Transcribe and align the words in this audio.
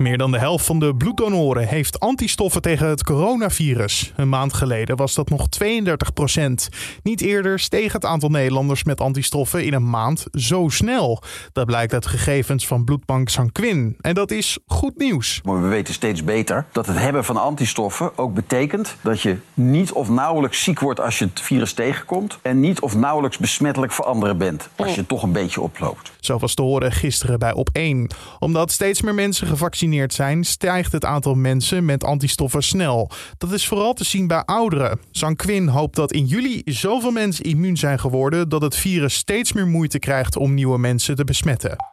Meer 0.00 0.18
dan 0.18 0.30
de 0.30 0.38
helft 0.38 0.66
van 0.66 0.78
de 0.78 0.94
bloeddonoren 0.94 1.68
heeft 1.68 2.00
antistoffen 2.00 2.62
tegen 2.62 2.88
het 2.88 3.04
coronavirus. 3.04 4.12
Een 4.16 4.28
maand 4.28 4.52
geleden 4.52 4.96
was 4.96 5.14
dat 5.14 5.28
nog 5.28 5.48
32 5.48 6.12
procent. 6.12 6.68
Niet 7.02 7.20
eerder 7.20 7.58
steeg 7.58 7.92
het 7.92 8.04
aantal 8.04 8.28
Nederlanders 8.28 8.84
met 8.84 9.00
antistoffen 9.00 9.64
in 9.64 9.72
een 9.72 9.90
maand 9.90 10.26
zo 10.32 10.68
snel. 10.68 11.22
Dat 11.52 11.66
blijkt 11.66 11.92
uit 11.92 12.06
gegevens 12.06 12.66
van 12.66 12.84
bloedbank 12.84 13.28
Sanquin. 13.28 13.96
En 14.00 14.14
dat 14.14 14.30
is 14.30 14.58
goed 14.66 14.98
nieuws. 14.98 15.40
Maar 15.44 15.62
we 15.62 15.68
weten 15.68 15.94
steeds 15.94 16.24
beter 16.24 16.66
dat 16.72 16.86
het 16.86 16.98
hebben 16.98 17.24
van 17.24 17.36
antistoffen 17.36 18.18
ook 18.18 18.34
betekent 18.34 18.96
dat 19.00 19.20
je 19.20 19.36
niet 19.54 19.92
of 19.92 20.08
nauwelijks 20.08 20.62
ziek 20.62 20.80
wordt 20.80 21.00
als 21.00 21.18
je 21.18 21.24
het 21.24 21.40
virus 21.40 21.72
tegenkomt. 21.72 22.38
En 22.42 22.60
niet 22.60 22.80
of 22.80 22.96
nauwelijks 22.96 23.38
besmettelijk 23.38 23.92
voor 23.92 24.04
anderen 24.04 24.38
bent 24.38 24.68
als 24.76 24.90
je 24.90 25.00
het 25.00 25.08
toch 25.08 25.22
een 25.22 25.32
beetje 25.32 25.60
oploopt. 25.60 26.12
Zo 26.20 26.38
was 26.38 26.54
te 26.54 26.62
horen 26.62 26.92
gisteren 26.92 27.38
bij 27.38 27.54
Op1. 27.54 28.16
Omdat 28.38 28.72
steeds 28.72 29.02
meer 29.02 29.14
mensen 29.14 29.46
gevaccineerd 29.46 29.88
zijn, 30.12 30.44
stijgt 30.44 30.92
het 30.92 31.04
aantal 31.04 31.34
mensen 31.34 31.84
met 31.84 32.04
antistoffen 32.04 32.62
snel. 32.62 33.10
Dat 33.38 33.52
is 33.52 33.66
vooral 33.68 33.92
te 33.92 34.04
zien 34.04 34.26
bij 34.26 34.44
ouderen. 34.44 35.00
Sanquin 35.10 35.68
hoopt 35.68 35.96
dat 35.96 36.12
in 36.12 36.26
juli 36.26 36.62
zoveel 36.64 37.10
mensen 37.10 37.44
immuun 37.44 37.76
zijn 37.76 38.00
geworden 38.00 38.48
dat 38.48 38.62
het 38.62 38.76
virus 38.76 39.14
steeds 39.14 39.52
meer 39.52 39.66
moeite 39.66 39.98
krijgt 39.98 40.36
om 40.36 40.54
nieuwe 40.54 40.78
mensen 40.78 41.14
te 41.16 41.24
besmetten. 41.24 41.89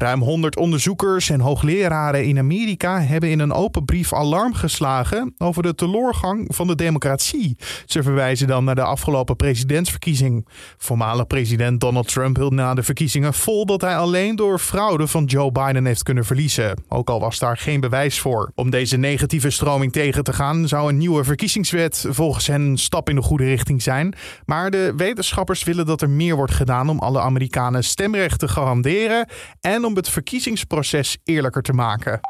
Ruim 0.00 0.22
100 0.22 0.56
onderzoekers 0.56 1.30
en 1.30 1.40
hoogleraren 1.40 2.24
in 2.24 2.38
Amerika 2.38 3.00
hebben 3.00 3.30
in 3.30 3.38
een 3.38 3.52
open 3.52 3.84
brief 3.84 4.12
alarm 4.12 4.54
geslagen 4.54 5.34
over 5.38 5.62
de 5.62 5.74
teleurgang 5.74 6.54
van 6.54 6.66
de 6.66 6.74
democratie. 6.74 7.56
Ze 7.86 8.02
verwijzen 8.02 8.46
dan 8.46 8.64
naar 8.64 8.74
de 8.74 8.82
afgelopen 8.82 9.36
presidentsverkiezing. 9.36 10.48
Voormalig 10.76 11.26
president 11.26 11.80
Donald 11.80 12.08
Trump 12.08 12.36
hield 12.36 12.52
na 12.52 12.74
de 12.74 12.82
verkiezingen 12.82 13.34
vol 13.34 13.66
dat 13.66 13.80
hij 13.80 13.96
alleen 13.96 14.36
door 14.36 14.58
fraude 14.58 15.06
van 15.06 15.24
Joe 15.24 15.52
Biden 15.52 15.86
heeft 15.86 16.02
kunnen 16.02 16.24
verliezen. 16.24 16.82
Ook 16.88 17.10
al 17.10 17.20
was 17.20 17.38
daar 17.38 17.56
geen 17.56 17.80
bewijs 17.80 18.18
voor. 18.20 18.52
Om 18.54 18.70
deze 18.70 18.96
negatieve 18.96 19.50
stroming 19.50 19.92
tegen 19.92 20.24
te 20.24 20.32
gaan 20.32 20.68
zou 20.68 20.88
een 20.88 20.98
nieuwe 20.98 21.24
verkiezingswet 21.24 22.06
volgens 22.08 22.46
hen 22.46 22.60
een 22.60 22.78
stap 22.78 23.08
in 23.08 23.14
de 23.14 23.22
goede 23.22 23.44
richting 23.44 23.82
zijn. 23.82 24.14
Maar 24.44 24.70
de 24.70 24.92
wetenschappers 24.96 25.64
willen 25.64 25.86
dat 25.86 26.02
er 26.02 26.10
meer 26.10 26.36
wordt 26.36 26.54
gedaan 26.54 26.88
om 26.88 26.98
alle 26.98 27.20
Amerikanen 27.20 27.84
stemrecht 27.84 28.38
te 28.38 28.48
garanderen 28.48 29.28
en 29.60 29.86
om 29.88 29.96
het 29.96 30.08
verkiezingsproces 30.08 31.18
eerlijker 31.24 31.62
te 31.62 31.72
maken. 31.72 32.20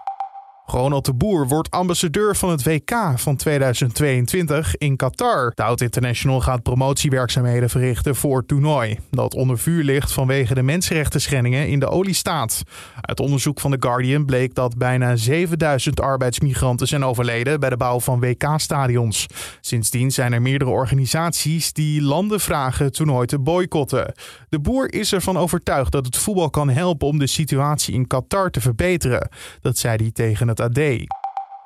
Ronald 0.70 1.04
de 1.04 1.14
Boer 1.14 1.46
wordt 1.46 1.70
ambassadeur 1.70 2.36
van 2.36 2.50
het 2.50 2.62
WK 2.62 2.92
van 3.14 3.36
2022 3.36 4.76
in 4.76 4.96
Qatar. 4.96 5.52
De 5.54 5.62
Oud 5.62 5.80
International 5.80 6.40
gaat 6.40 6.62
promotiewerkzaamheden 6.62 7.70
verrichten 7.70 8.16
voor 8.16 8.36
het 8.36 8.48
toernooi. 8.48 8.98
Dat 9.10 9.34
onder 9.34 9.58
vuur 9.58 9.84
ligt 9.84 10.12
vanwege 10.12 10.54
de 10.54 10.62
mensenrechten 10.62 11.20
schendingen 11.20 11.68
in 11.68 11.80
de 11.80 11.88
oliestaat. 11.88 12.62
Uit 13.00 13.20
onderzoek 13.20 13.60
van 13.60 13.70
The 13.70 13.76
Guardian 13.80 14.24
bleek 14.24 14.54
dat 14.54 14.76
bijna 14.76 15.16
7000 15.16 16.00
arbeidsmigranten 16.00 16.86
zijn 16.86 17.04
overleden 17.04 17.60
bij 17.60 17.70
de 17.70 17.76
bouw 17.76 18.00
van 18.00 18.20
WK-stadions. 18.20 19.26
Sindsdien 19.60 20.10
zijn 20.10 20.32
er 20.32 20.42
meerdere 20.42 20.70
organisaties 20.70 21.72
die 21.72 22.02
landen 22.02 22.40
vragen 22.40 22.84
het 22.84 22.94
toernooi 22.94 23.26
te 23.26 23.38
boycotten. 23.38 24.14
De 24.48 24.60
Boer 24.60 24.92
is 24.92 25.12
ervan 25.12 25.36
overtuigd 25.36 25.92
dat 25.92 26.06
het 26.06 26.16
voetbal 26.16 26.50
kan 26.50 26.68
helpen 26.68 27.06
om 27.06 27.18
de 27.18 27.26
situatie 27.26 27.94
in 27.94 28.06
Qatar 28.06 28.50
te 28.50 28.60
verbeteren. 28.60 29.28
Dat 29.60 29.78
zei 29.78 29.96
hij 29.96 30.10
tegen 30.10 30.48
het 30.48 30.56
a 30.60 30.68
day. 30.68 31.08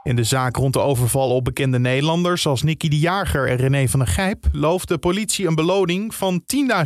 In 0.05 0.17
de 0.17 0.25
zaak 0.25 0.57
rond 0.57 0.73
de 0.73 0.79
overval 0.79 1.31
op 1.31 1.45
bekende 1.45 1.79
Nederlanders 1.79 2.43
zoals 2.43 2.63
Nicky 2.63 2.89
de 2.89 2.99
Jager 2.99 3.49
en 3.49 3.57
René 3.57 3.89
van 3.89 4.01
der 4.01 4.09
Gijp 4.09 4.45
looft 4.53 4.89
de 4.89 4.99
politie 4.99 5.47
een 5.47 5.55
beloning 5.55 6.15
van 6.15 6.43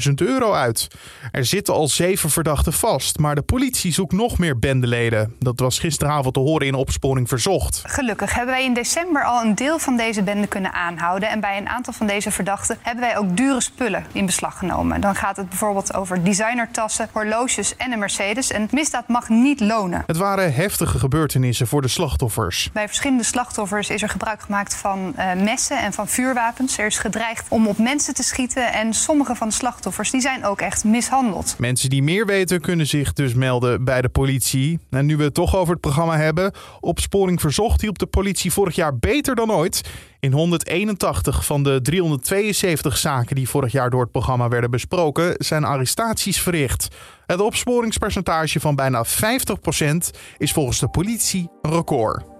10.000 0.08 0.12
euro 0.14 0.52
uit. 0.52 0.88
Er 1.30 1.44
zitten 1.44 1.74
al 1.74 1.88
zeven 1.88 2.30
verdachten 2.30 2.72
vast, 2.72 3.18
maar 3.18 3.34
de 3.34 3.42
politie 3.42 3.92
zoekt 3.92 4.12
nog 4.12 4.38
meer 4.38 4.58
bendeleden. 4.58 5.34
Dat 5.38 5.60
was 5.60 5.78
gisteravond 5.78 6.34
te 6.34 6.40
horen 6.40 6.66
in 6.66 6.74
opsporing 6.74 7.28
verzocht. 7.28 7.82
Gelukkig 7.86 8.34
hebben 8.34 8.54
wij 8.54 8.64
in 8.64 8.74
december 8.74 9.24
al 9.24 9.42
een 9.42 9.54
deel 9.54 9.78
van 9.78 9.96
deze 9.96 10.22
bende 10.22 10.46
kunnen 10.46 10.72
aanhouden. 10.72 11.30
En 11.30 11.40
bij 11.40 11.58
een 11.58 11.68
aantal 11.68 11.92
van 11.92 12.06
deze 12.06 12.30
verdachten 12.30 12.78
hebben 12.82 13.04
wij 13.04 13.18
ook 13.18 13.36
dure 13.36 13.60
spullen 13.60 14.06
in 14.12 14.26
beslag 14.26 14.58
genomen. 14.58 15.00
Dan 15.00 15.14
gaat 15.14 15.36
het 15.36 15.48
bijvoorbeeld 15.48 15.94
over 15.94 16.24
designertassen, 16.24 17.08
horloges 17.12 17.76
en 17.76 17.92
een 17.92 17.98
Mercedes. 17.98 18.50
En 18.50 18.68
misdaad 18.70 19.08
mag 19.08 19.28
niet 19.28 19.60
lonen. 19.60 20.02
Het 20.06 20.16
waren 20.16 20.54
heftige 20.54 20.98
gebeurtenissen 20.98 21.66
voor 21.66 21.82
de 21.82 21.88
slachtoffers. 21.88 22.70
Bij 22.72 22.88
verschillende 23.06 23.38
slachtoffers 23.38 23.90
is 23.90 24.02
er 24.02 24.08
gebruik 24.08 24.40
gemaakt 24.40 24.74
van 24.74 25.14
uh, 25.18 25.32
messen 25.34 25.82
en 25.82 25.92
van 25.92 26.08
vuurwapens. 26.08 26.78
Er 26.78 26.86
is 26.86 26.98
gedreigd 26.98 27.46
om 27.48 27.66
op 27.66 27.78
mensen 27.78 28.14
te 28.14 28.22
schieten. 28.22 28.72
En 28.72 28.94
sommige 28.94 29.34
van 29.34 29.48
de 29.48 29.54
slachtoffers 29.54 30.10
die 30.10 30.20
zijn 30.20 30.44
ook 30.44 30.60
echt 30.60 30.84
mishandeld. 30.84 31.54
Mensen 31.58 31.90
die 31.90 32.02
meer 32.02 32.26
weten 32.26 32.60
kunnen 32.60 32.86
zich 32.86 33.12
dus 33.12 33.34
melden 33.34 33.84
bij 33.84 34.02
de 34.02 34.08
politie. 34.08 34.78
En 34.90 35.06
nu 35.06 35.16
we 35.16 35.24
het 35.24 35.34
toch 35.34 35.56
over 35.56 35.72
het 35.72 35.80
programma 35.80 36.16
hebben. 36.16 36.52
Opsporing 36.80 37.40
Verzocht 37.40 37.80
hielp 37.80 37.98
de 37.98 38.06
politie 38.06 38.52
vorig 38.52 38.74
jaar 38.74 38.98
beter 38.98 39.34
dan 39.34 39.52
ooit. 39.52 39.80
In 40.20 40.32
181 40.32 41.44
van 41.44 41.62
de 41.62 41.80
372 41.82 42.96
zaken 42.96 43.36
die 43.36 43.48
vorig 43.48 43.72
jaar 43.72 43.90
door 43.90 44.00
het 44.00 44.10
programma 44.10 44.48
werden 44.48 44.70
besproken, 44.70 45.34
zijn 45.38 45.64
arrestaties 45.64 46.40
verricht. 46.40 46.88
Het 47.26 47.40
opsporingspercentage 47.40 48.60
van 48.60 48.74
bijna 48.74 49.04
50% 49.04 49.10
is 50.38 50.52
volgens 50.52 50.78
de 50.78 50.88
politie 50.88 51.48
een 51.62 51.70
record. 51.72 52.35